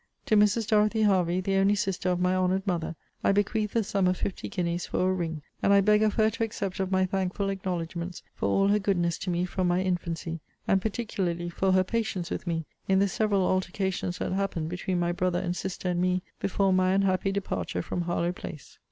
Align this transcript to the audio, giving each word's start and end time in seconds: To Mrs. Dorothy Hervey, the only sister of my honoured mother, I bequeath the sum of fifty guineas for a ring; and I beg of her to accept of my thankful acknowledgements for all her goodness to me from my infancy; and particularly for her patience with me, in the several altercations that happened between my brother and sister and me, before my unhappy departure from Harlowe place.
To 0.25 0.35
Mrs. 0.35 0.65
Dorothy 0.65 1.03
Hervey, 1.03 1.41
the 1.41 1.57
only 1.57 1.75
sister 1.75 2.09
of 2.09 2.19
my 2.19 2.35
honoured 2.35 2.65
mother, 2.65 2.95
I 3.23 3.31
bequeath 3.31 3.73
the 3.73 3.83
sum 3.83 4.07
of 4.07 4.17
fifty 4.17 4.49
guineas 4.49 4.87
for 4.87 5.07
a 5.07 5.13
ring; 5.13 5.43
and 5.61 5.71
I 5.71 5.81
beg 5.81 6.01
of 6.01 6.15
her 6.15 6.31
to 6.31 6.43
accept 6.43 6.79
of 6.79 6.91
my 6.91 7.05
thankful 7.05 7.49
acknowledgements 7.49 8.23
for 8.33 8.49
all 8.49 8.69
her 8.69 8.79
goodness 8.79 9.19
to 9.19 9.29
me 9.29 9.45
from 9.45 9.67
my 9.67 9.83
infancy; 9.83 10.39
and 10.67 10.81
particularly 10.81 11.49
for 11.49 11.73
her 11.73 11.83
patience 11.83 12.31
with 12.31 12.47
me, 12.47 12.65
in 12.87 12.97
the 12.97 13.07
several 13.07 13.45
altercations 13.45 14.17
that 14.17 14.31
happened 14.31 14.69
between 14.69 14.99
my 14.99 15.11
brother 15.11 15.37
and 15.37 15.55
sister 15.55 15.89
and 15.89 16.01
me, 16.01 16.23
before 16.39 16.73
my 16.73 16.93
unhappy 16.93 17.31
departure 17.31 17.83
from 17.83 18.01
Harlowe 18.01 18.33
place. 18.33 18.79